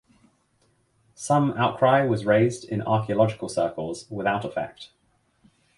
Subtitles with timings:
[1.13, 4.89] Some outcry was raised in archaeological circles without effect.